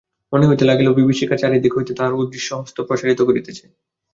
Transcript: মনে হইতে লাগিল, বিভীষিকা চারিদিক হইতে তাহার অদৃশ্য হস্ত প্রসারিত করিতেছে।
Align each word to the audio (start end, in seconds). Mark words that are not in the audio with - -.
মনে 0.33 0.47
হইতে 0.47 0.63
লাগিল, 0.65 0.87
বিভীষিকা 0.91 1.35
চারিদিক 1.37 1.71
হইতে 1.75 1.91
তাহার 1.97 2.17
অদৃশ্য 2.19 2.49
হস্ত 2.59 2.77
প্রসারিত 2.87 3.19
করিতেছে। 3.27 3.63